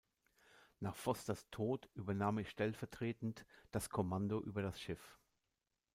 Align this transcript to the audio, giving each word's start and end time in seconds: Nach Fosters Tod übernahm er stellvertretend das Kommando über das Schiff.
Nach 0.79 0.95
Fosters 0.95 1.47
Tod 1.51 1.87
übernahm 1.93 2.39
er 2.39 2.45
stellvertretend 2.45 3.45
das 3.69 3.91
Kommando 3.91 4.41
über 4.41 4.63
das 4.63 4.81
Schiff. 4.81 5.19